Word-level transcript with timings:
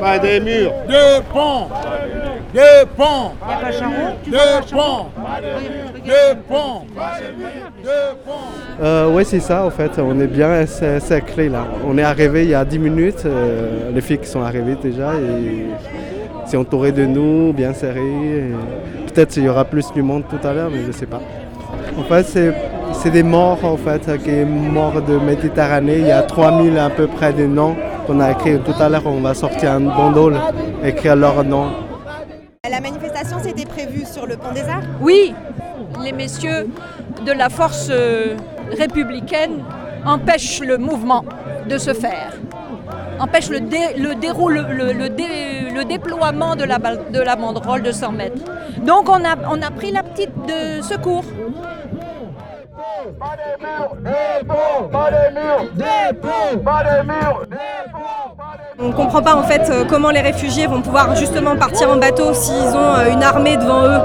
Pas 0.00 0.18
des 0.18 0.40
murs. 0.40 0.72
Deux 0.88 1.22
ponts. 1.32 1.68
Deux 2.54 2.86
ponts. 2.96 3.32
Deux 4.26 4.36
ponts. 4.72 5.06
Deux 6.04 6.36
ponts. 6.48 6.82
Deux 7.82 8.16
ponts. 8.24 8.82
Euh, 8.82 9.10
oui, 9.12 9.24
c'est 9.26 9.40
ça, 9.40 9.64
en 9.64 9.70
fait. 9.70 9.90
On 9.98 10.18
est 10.18 10.26
bien 10.26 10.64
cerclés 10.66 11.48
là. 11.48 11.64
On 11.86 11.96
est 11.98 12.02
arrivé 12.02 12.44
il 12.44 12.50
y 12.50 12.54
a 12.54 12.64
10 12.64 12.78
minutes. 12.78 13.22
euh, 13.26 13.90
les 13.94 14.00
filles 14.00 14.18
qui 14.18 14.26
sont 14.28 14.42
arrivées 14.42 14.76
déjà 14.82 15.12
et 15.14 15.66
c'est 16.46 16.56
entouré 16.56 16.92
de 16.92 17.04
nous, 17.04 17.52
bien 17.52 17.72
serré. 17.74 18.00
et 18.00 18.52
Peut-être 19.12 19.30
qu'il 19.30 19.44
y 19.44 19.48
aura 19.48 19.64
plus 19.64 19.92
du 19.92 20.02
monde 20.02 20.24
tout 20.28 20.44
à 20.46 20.52
l'heure, 20.52 20.70
mais 20.72 20.80
je 20.82 20.86
ne 20.88 20.92
sais 20.92 21.06
pas. 21.06 21.20
En 21.98 22.02
fait, 22.04 22.22
c'est, 22.24 22.52
c'est 22.94 23.10
des 23.10 23.22
morts, 23.22 23.64
en 23.64 23.76
fait, 23.76 24.10
qui 24.24 24.30
est 24.30 24.44
morts 24.44 25.02
de 25.02 25.18
Méditerranée. 25.18 25.98
Il 25.98 26.06
y 26.06 26.12
a 26.12 26.22
3000 26.22 26.78
à 26.78 26.88
peu 26.90 27.06
près 27.06 27.32
de 27.32 27.44
noms 27.46 27.76
qu'on 28.06 28.20
a 28.20 28.30
écrits 28.32 28.58
tout 28.60 28.74
à 28.80 28.88
l'heure. 28.88 29.02
On 29.06 29.20
va 29.20 29.34
sortir 29.34 29.72
un 29.72 29.80
bandeau, 29.80 30.32
écrire 30.84 31.16
leurs 31.16 31.44
noms. 31.44 31.70
La 32.70 32.80
manifestation 32.80 33.38
s'était 33.40 33.64
prévue 33.66 34.04
sur 34.04 34.26
le 34.26 34.36
pont 34.36 34.52
des 34.52 34.62
Arts 34.62 34.82
Oui, 35.00 35.34
les 36.02 36.12
messieurs 36.12 36.68
de 37.26 37.32
la 37.32 37.48
force 37.48 37.88
euh, 37.90 38.36
républicaine 38.78 39.62
empêchent 40.06 40.60
le 40.60 40.78
mouvement 40.78 41.24
de 41.68 41.78
se 41.78 41.92
faire, 41.92 42.32
empêchent 43.18 43.50
le, 43.50 43.60
dé- 43.60 43.94
le, 43.98 44.14
déroule- 44.14 44.66
le, 44.70 44.92
le 44.92 45.08
dé- 45.08 45.68
le 45.74 45.84
déploiement 45.84 46.54
de 46.56 46.64
la, 46.64 46.78
de 46.78 47.20
la 47.20 47.36
banderole 47.36 47.82
de 47.82 47.92
100 47.92 48.12
mètres. 48.12 48.42
Donc 48.84 49.08
on 49.08 49.24
a, 49.24 49.36
on 49.50 49.60
a 49.62 49.70
pris 49.70 49.90
la 49.90 50.02
petite 50.02 50.32
de 50.46 50.80
secours. 50.82 51.24
On 56.62 57.49
ne 58.90 58.96
comprend 58.96 59.22
pas 59.22 59.34
en 59.34 59.42
fait 59.42 59.62
euh, 59.70 59.84
comment 59.84 60.10
les 60.10 60.20
réfugiés 60.20 60.66
vont 60.66 60.82
pouvoir 60.82 61.14
justement 61.16 61.56
partir 61.56 61.90
en 61.90 61.96
bateau 61.96 62.34
s'ils 62.34 62.52
ont 62.54 62.94
euh, 62.94 63.12
une 63.12 63.22
armée 63.22 63.56
devant 63.56 63.84
eux. 63.86 64.00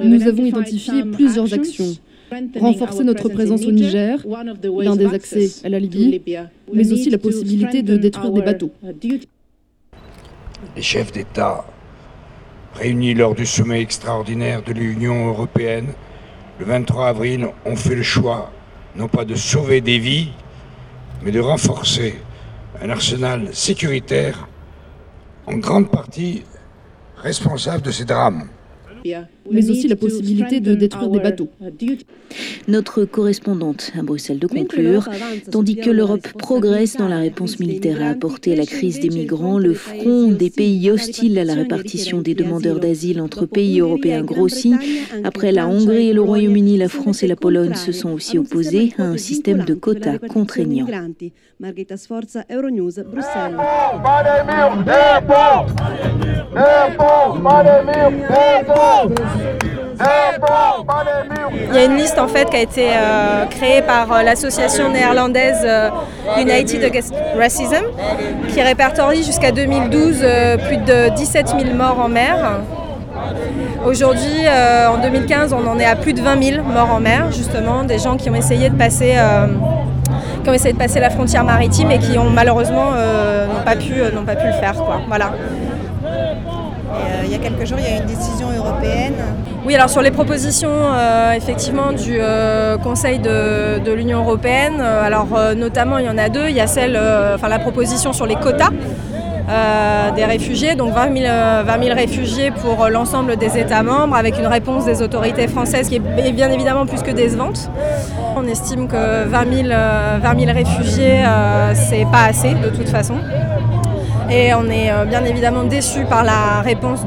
Nous 0.00 0.26
avons 0.26 0.44
identifié 0.44 1.04
plusieurs 1.04 1.52
actions. 1.52 1.94
Renforcer 2.60 3.04
notre 3.04 3.28
présence 3.28 3.64
au 3.66 3.72
Niger, 3.72 4.18
l'un 4.78 4.96
des 4.96 5.12
accès 5.14 5.48
à 5.64 5.68
la 5.68 5.80
Libye, 5.80 6.22
mais 6.72 6.92
aussi 6.92 7.10
la 7.10 7.18
possibilité 7.18 7.82
de 7.82 7.96
détruire 7.96 8.30
des 8.30 8.42
bateaux. 8.42 8.70
Les 10.76 10.82
chefs 10.82 11.10
d'État, 11.10 11.64
réunis 12.74 13.14
lors 13.14 13.34
du 13.34 13.46
sommet 13.46 13.80
extraordinaire 13.80 14.62
de 14.62 14.72
l'Union 14.72 15.28
européenne, 15.28 15.88
le 16.60 16.66
23 16.66 17.08
avril, 17.08 17.48
ont 17.64 17.76
fait 17.76 17.94
le 17.94 18.02
choix, 18.02 18.52
non 18.94 19.08
pas 19.08 19.24
de 19.24 19.34
sauver 19.34 19.80
des 19.80 19.98
vies, 19.98 20.28
mais 21.22 21.32
de 21.32 21.40
renforcer 21.40 22.14
un 22.82 22.90
arsenal 22.90 23.48
sécuritaire 23.52 24.46
en 25.46 25.56
grande 25.56 25.90
partie 25.90 26.42
responsable 27.16 27.82
de 27.82 27.90
ces 27.90 28.04
drames. 28.04 28.44
mais 29.50 29.70
aussi 29.70 29.88
la 29.88 29.96
possibilité 29.96 30.60
de 30.60 30.74
détruire 30.74 31.08
des 31.08 31.20
bateaux. 31.20 31.48
Notre 32.68 33.04
correspondante 33.04 33.92
à 33.98 34.02
Bruxelles 34.02 34.38
de 34.38 34.46
conclure, 34.46 35.08
tandis 35.50 35.76
que 35.76 35.90
l'Europe 35.90 36.28
progresse 36.38 36.96
dans 36.96 37.08
la 37.08 37.18
réponse 37.18 37.58
militaire 37.58 38.02
à 38.02 38.08
apporter 38.10 38.52
à 38.52 38.56
la 38.56 38.66
crise 38.66 39.00
des 39.00 39.08
migrants, 39.08 39.58
le 39.58 39.74
front 39.74 40.28
des 40.28 40.50
pays 40.50 40.90
hostiles 40.90 41.38
à 41.38 41.44
la 41.44 41.54
répartition 41.54 42.20
des 42.20 42.34
demandeurs 42.34 42.80
d'asile 42.80 43.20
entre 43.20 43.46
pays 43.46 43.80
européens 43.80 44.22
grossit. 44.22 44.74
Après 45.24 45.52
la 45.52 45.66
Hongrie 45.66 46.08
et 46.08 46.12
le 46.12 46.22
Royaume-Uni, 46.22 46.76
la 46.76 46.88
France 46.88 47.22
et 47.22 47.26
la 47.26 47.36
Pologne 47.36 47.74
se 47.74 47.92
sont 47.92 48.10
aussi 48.10 48.38
opposés 48.38 48.94
à 48.98 49.04
un 49.04 49.16
système 49.16 49.64
de 49.64 49.74
quotas 49.74 50.18
contraignant. 50.18 50.86
Margherita 51.58 51.96
Sforza, 51.96 52.44
Euronews, 52.50 52.92
Bruxelles. 53.04 53.56
Il 61.68 61.74
y 61.74 61.78
a 61.78 61.84
une 61.84 61.96
liste 61.96 62.18
en 62.18 62.28
fait 62.28 62.48
qui 62.48 62.56
a 62.56 62.60
été 62.60 62.88
euh, 62.90 63.44
créée 63.46 63.82
par 63.82 64.10
euh, 64.10 64.22
l'association 64.22 64.90
néerlandaise 64.90 65.60
euh, 65.64 65.90
United 66.38 66.82
Against 66.84 67.14
Racism 67.36 67.84
qui 68.48 68.62
répertorie 68.62 69.22
jusqu'à 69.22 69.52
2012 69.52 70.20
euh, 70.22 70.56
plus 70.56 70.78
de 70.78 71.14
17 71.14 71.48
000 71.48 71.74
morts 71.74 72.00
en 72.00 72.08
mer. 72.08 72.60
Aujourd'hui, 73.84 74.46
en 74.88 74.98
2015, 74.98 75.52
on 75.52 75.66
en 75.66 75.78
est 75.78 75.84
à 75.84 75.96
plus 75.96 76.12
de 76.12 76.20
20 76.20 76.42
000 76.42 76.62
morts 76.64 76.90
en 76.90 77.00
mer, 77.00 77.30
justement, 77.32 77.82
des 77.82 77.98
gens 77.98 78.16
qui 78.16 78.28
ont 78.30 78.34
essayé 78.34 78.68
de 78.68 78.76
passer, 78.76 79.14
qui 80.42 80.50
ont 80.50 80.52
essayé 80.52 80.72
de 80.72 80.78
passer 80.78 81.00
la 81.00 81.10
frontière 81.10 81.44
maritime 81.44 81.90
et 81.90 81.98
qui 81.98 82.18
ont 82.18 82.28
malheureusement 82.30 82.90
n'ont 82.92 83.64
pas 83.64 83.76
pu, 83.76 83.94
pas 84.26 84.36
pu 84.36 84.46
le 84.46 84.52
faire. 84.52 84.74
Voilà. 85.08 85.32
Euh, 87.00 87.22
il 87.24 87.30
y 87.30 87.34
a 87.34 87.38
quelques 87.38 87.66
jours, 87.66 87.78
il 87.78 87.84
y 87.84 87.88
a 87.88 87.96
eu 87.96 88.00
une 88.00 88.06
décision 88.06 88.48
européenne. 88.56 89.14
Oui, 89.64 89.74
alors 89.74 89.90
sur 89.90 90.02
les 90.02 90.10
propositions 90.10 90.70
euh, 90.72 91.32
effectivement 91.32 91.92
du 91.92 92.18
euh, 92.18 92.78
Conseil 92.78 93.18
de, 93.18 93.92
l'Union 93.92 94.20
européenne, 94.20 94.80
alors 94.80 95.26
notamment 95.56 95.98
il 95.98 96.06
y 96.06 96.08
en 96.08 96.18
a 96.18 96.28
deux. 96.28 96.48
Il 96.48 96.56
y 96.56 96.60
a 96.60 96.66
celle, 96.66 96.98
enfin 97.34 97.48
la 97.48 97.58
proposition 97.58 98.12
sur 98.12 98.26
les 98.26 98.36
quotas 98.36 98.70
des 100.14 100.24
réfugiés, 100.24 100.74
donc 100.74 100.94
20 100.94 101.16
000, 101.16 101.26
euh, 101.26 101.62
20 101.64 101.82
000 101.84 101.94
réfugiés 101.94 102.50
pour 102.50 102.88
l'ensemble 102.88 103.36
des 103.36 103.58
États 103.58 103.82
membres, 103.82 104.14
avec 104.16 104.38
une 104.38 104.46
réponse 104.46 104.84
des 104.84 105.02
autorités 105.02 105.48
françaises 105.48 105.88
qui 105.88 105.96
est 105.96 106.32
bien 106.32 106.50
évidemment 106.50 106.86
plus 106.86 107.02
que 107.02 107.10
décevante. 107.10 107.70
On 108.36 108.46
estime 108.46 108.88
que 108.88 109.24
20 109.24 109.52
000, 109.52 109.68
euh, 109.70 110.18
20 110.22 110.40
000 110.40 110.52
réfugiés, 110.52 111.24
c'est 111.74 112.06
pas 112.10 112.24
assez 112.28 112.54
de 112.54 112.68
toute 112.68 112.88
façon. 112.88 113.14
Et 114.32 114.54
on 114.54 114.70
est 114.70 114.92
euh, 114.92 115.06
bien 115.06 115.24
évidemment 115.24 115.64
déçu 115.64 116.04
par 116.04 116.22
la 116.22 116.60
réponse 116.62 117.00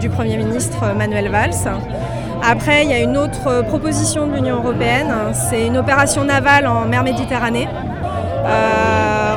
du 0.00 0.08
Premier 0.08 0.38
ministre 0.38 0.78
euh, 0.82 0.94
Manuel 0.94 1.28
Valls. 1.28 1.52
Après, 2.42 2.84
il 2.84 2.90
y 2.90 2.94
a 2.94 3.00
une 3.00 3.18
autre 3.18 3.48
euh, 3.48 3.62
proposition 3.62 4.26
de 4.26 4.32
l'Union 4.32 4.56
européenne, 4.56 5.12
c'est 5.34 5.66
une 5.66 5.76
opération 5.76 6.24
navale 6.24 6.66
en 6.66 6.86
mer 6.86 7.04
Méditerranée. 7.04 7.68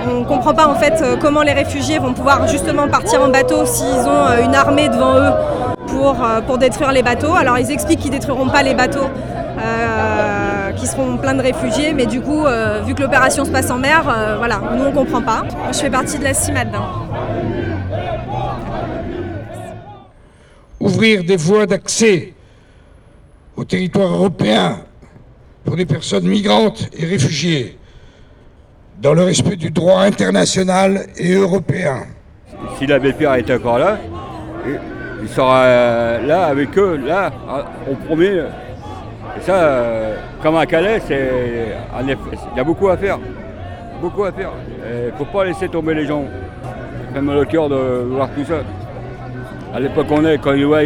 On 0.06 0.20
ne 0.20 0.26
comprend 0.26 0.54
pas 0.54 0.68
en 0.68 0.76
fait 0.76 1.04
comment 1.22 1.42
les 1.42 1.52
réfugiés 1.52 2.00
vont 2.00 2.14
pouvoir 2.14 2.48
justement 2.48 2.88
partir 2.88 3.22
en 3.22 3.28
bateau 3.28 3.66
s'ils 3.66 3.86
ont 3.86 4.44
une 4.44 4.56
armée 4.56 4.88
devant 4.88 5.18
eux 5.18 5.32
pour, 5.88 6.16
pour 6.46 6.58
détruire 6.58 6.92
les 6.92 7.04
bateaux. 7.04 7.34
Alors 7.36 7.58
ils 7.58 7.72
expliquent 7.72 8.00
qu'ils 8.00 8.12
ne 8.12 8.18
détruiront 8.18 8.48
pas 8.48 8.64
les 8.64 8.74
bateaux 8.74 9.10
qui 10.76 10.88
seront 10.88 11.18
pleins 11.18 11.36
de 11.36 11.42
réfugiés, 11.42 11.94
mais 11.94 12.06
du 12.06 12.22
coup, 12.22 12.46
vu 12.86 12.96
que 12.96 13.02
l'opération 13.02 13.46
se 13.46 13.52
passe 13.52 13.70
en 13.72 13.78
mer, 13.78 14.04
voilà, 14.38 14.60
nous 14.76 14.84
on 14.86 14.90
ne 14.90 14.96
comprend 14.96 15.22
pas. 15.22 15.44
Je 15.72 15.78
fais 15.78 15.90
partie 15.90 16.20
de 16.20 16.24
la 16.24 16.34
CIMAD. 16.34 16.70
Ouvrir 20.84 21.24
des 21.24 21.38
voies 21.38 21.66
d'accès 21.66 22.34
au 23.56 23.64
territoire 23.64 24.12
européen 24.14 24.80
pour 25.64 25.78
les 25.78 25.86
personnes 25.86 26.28
migrantes 26.28 26.90
et 26.98 27.06
réfugiées 27.06 27.78
dans 29.02 29.14
le 29.14 29.24
respect 29.24 29.56
du 29.56 29.72
droit 29.72 30.02
international 30.02 31.06
et 31.18 31.36
européen. 31.36 32.04
Si 32.78 32.86
l'abbé 32.86 33.14
Pierre 33.14 33.36
est 33.36 33.50
encore 33.50 33.80
là, 33.80 33.98
il- 34.68 35.30
sera 35.30 35.64
euh, 35.64 36.28
là 36.28 36.48
avec 36.48 36.78
eux, 36.78 36.98
là, 36.98 37.32
à- 37.48 37.66
au 37.90 37.96
premier. 37.96 38.40
Et 39.38 39.42
ça, 39.42 39.56
euh, 39.56 40.16
comme 40.42 40.58
à 40.58 40.66
Calais, 40.66 41.00
il 41.10 42.58
y 42.58 42.60
a 42.60 42.64
beaucoup 42.66 42.90
à 42.90 42.98
faire. 42.98 43.20
Beaucoup 44.02 44.26
à 44.26 44.34
faire. 44.34 44.52
Il 44.86 45.14
ne 45.14 45.18
faut 45.18 45.32
pas 45.32 45.46
laisser 45.46 45.70
tomber 45.70 45.94
les 45.94 46.06
gens. 46.06 46.26
Mal 47.16 47.38
au 47.38 47.46
cœur 47.46 47.70
de 47.70 48.06
voir 48.12 48.28
tout 48.36 48.44
ça. 48.44 48.56
À 49.74 49.80
l'époque 49.80 50.08
on 50.12 50.24
est, 50.26 50.38
quand 50.38 50.54
ils 50.54 50.66
voient 50.66 50.84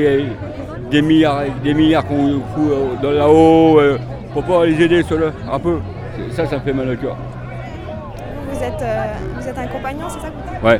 des 0.90 1.02
milliards, 1.02 1.44
des 1.62 1.74
milliards 1.74 2.06
qu'on 2.06 2.40
fout 2.56 2.72
euh, 2.72 2.96
dans 3.02 3.12
là-haut, 3.12 3.82
il 3.82 3.92
ne 3.92 3.98
faut 4.34 4.42
pas 4.42 4.66
les 4.66 4.82
aider 4.82 5.04
ceux-là, 5.04 5.34
un 5.52 5.60
peu. 5.60 5.80
Ça, 6.32 6.46
ça 6.46 6.60
fait 6.62 6.72
mal 6.72 6.90
au 6.90 6.96
cœur. 6.96 7.18
Vous 8.50 8.64
êtes, 8.64 8.82
euh, 8.82 9.06
vous 9.38 9.48
êtes 9.48 9.58
un 9.58 9.68
compagnon, 9.68 10.06
c'est 10.08 10.20
ça 10.22 10.30
que 10.30 10.34
vous 10.34 10.54
dites? 10.54 10.64
Ouais. 10.64 10.80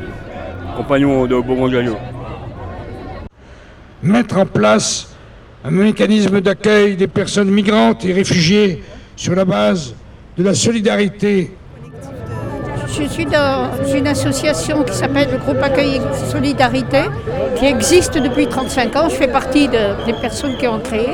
Compagnon 0.78 1.26
de 1.26 1.42
Beaumont-Gagnon. 1.42 1.98
Mettre 4.02 4.38
en 4.38 4.46
place 4.46 5.14
un 5.66 5.72
mécanisme 5.72 6.40
d'accueil 6.40 6.96
des 6.96 7.08
personnes 7.08 7.50
migrantes 7.50 8.06
et 8.06 8.14
réfugiées 8.14 8.84
sur 9.18 9.36
la 9.36 9.44
base 9.44 9.96
de 10.38 10.44
la 10.44 10.54
solidarité 10.54 11.52
Je 13.00 13.08
suis 13.08 13.26
dans 13.26 13.70
une 13.94 14.08
association 14.08 14.84
qui 14.84 14.94
s'appelle 14.94 15.30
le 15.32 15.38
groupe 15.38 15.62
Accueil 15.62 15.98
et 15.98 16.32
Solidarité, 16.32 17.02
qui 17.56 17.66
existe 17.66 18.18
depuis 18.18 18.48
35 18.48 18.96
ans. 18.96 19.10
Je 19.10 19.16
fais 19.16 19.28
partie 19.28 19.68
de- 19.68 20.06
des 20.06 20.14
personnes 20.14 20.58
qui 20.58 20.68
ont 20.68 20.80
créé. 20.80 21.10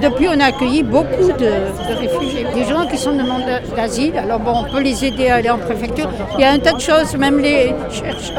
Depuis, 0.00 0.28
on 0.28 0.38
a 0.40 0.46
accueilli 0.46 0.82
beaucoup 0.82 1.32
de, 1.32 1.50
réfugiés, 1.98 2.46
des 2.54 2.64
gens 2.64 2.86
qui 2.86 2.96
sont 2.96 3.12
demandeurs 3.16 3.62
d'asile. 3.76 4.16
Alors 4.16 4.38
bon, 4.38 4.52
on 4.64 4.72
peut 4.72 4.80
les 4.82 5.04
aider 5.04 5.28
à 5.28 5.36
aller 5.36 5.50
en 5.50 5.58
préfecture. 5.58 6.08
Il 6.36 6.40
y 6.40 6.44
a 6.44 6.50
un 6.50 6.58
tas 6.58 6.72
de 6.72 6.80
choses, 6.80 7.16
même 7.16 7.38
les, 7.40 7.74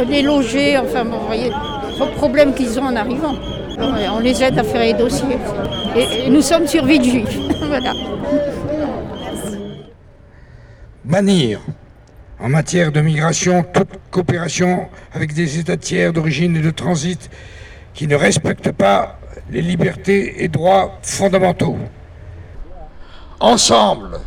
les 0.07 0.21
loger, 0.21 0.77
enfin 0.77 1.03
bon, 1.03 1.17
vous 1.17 1.27
voyez, 1.27 1.49
le 1.99 2.15
problème 2.15 2.53
qu'ils 2.53 2.79
ont 2.79 2.85
en 2.85 2.95
arrivant. 2.95 3.35
On 4.15 4.19
les 4.19 4.41
aide 4.41 4.57
à 4.57 4.63
faire 4.63 4.81
les 4.81 4.93
dossiers. 4.93 5.37
Et, 5.97 6.29
nous 6.29 6.41
sommes 6.41 6.67
sur 6.67 6.85
juifs. 6.87 7.37
voilà. 7.67 7.91
bannir 11.03 11.59
en 12.45 12.49
matière 12.49 12.91
de 12.91 13.01
migration 13.01 13.63
toute 13.63 13.89
coopération 14.11 14.87
avec 15.15 15.33
des 15.33 15.57
États 15.57 15.77
tiers 15.77 16.13
d'origine 16.13 16.55
et 16.55 16.61
de 16.61 16.69
transit 16.69 17.31
qui 17.95 18.05
ne 18.05 18.15
respectent 18.15 18.71
pas 18.71 19.17
les 19.49 19.63
libertés 19.63 20.43
et 20.43 20.47
droits 20.47 20.99
fondamentaux. 21.01 21.75
Ensemble, 23.39 24.19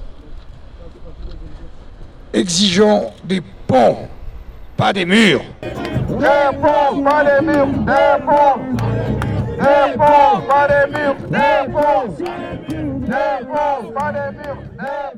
exigeons 2.33 3.13
des 3.23 3.41
ponts, 3.69 4.09
pas 4.77 4.93
des 4.93 5.05
murs. 5.05 5.45
Des 5.63 6.59
ponts, 6.61 7.03
pas 7.05 7.23
des 7.23 7.47
murs, 7.47 7.67
des 7.67 8.25
ponts. 8.27 8.59
Des 9.59 9.97
ponts, 9.97 10.41
pas 10.49 10.67
des 10.67 10.91
murs, 10.91 11.17
des 11.31 11.73
ponts. 11.73 12.17
Des 12.19 13.47
ponts, 13.47 13.93
pas 13.93 14.13
des 14.13 14.37
murs, 14.37 14.63
des 14.73 15.18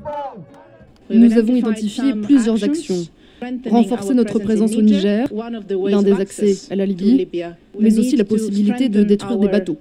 Nous 1.13 1.37
avons 1.37 1.55
identifié 1.55 2.13
plusieurs 2.21 2.63
actions. 2.63 3.05
Renforcer 3.69 4.13
notre 4.13 4.37
présence 4.39 4.75
au 4.75 4.81
Niger, 4.81 5.27
l'un 5.87 6.03
des 6.03 6.13
accès 6.13 6.55
à 6.69 6.75
la 6.75 6.85
Libye, 6.85 7.27
mais 7.79 7.97
aussi 7.97 8.15
la 8.15 8.23
possibilité 8.23 8.87
de 8.89 9.03
détruire 9.03 9.37
des 9.39 9.47
bateaux. 9.47 9.77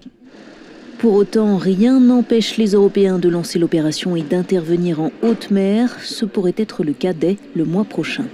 Pour 0.98 1.14
autant, 1.14 1.56
rien 1.56 1.98
n'empêche 1.98 2.58
les 2.58 2.72
Européens 2.72 3.18
de 3.18 3.28
lancer 3.30 3.58
l'opération 3.58 4.16
et 4.16 4.22
d'intervenir 4.22 5.00
en 5.00 5.10
haute 5.22 5.50
mer. 5.50 5.96
Ce 6.02 6.26
pourrait 6.26 6.54
être 6.58 6.84
le 6.84 6.92
cas 6.92 7.14
dès 7.14 7.38
le 7.54 7.64
mois 7.64 7.84
prochain. 7.84 8.26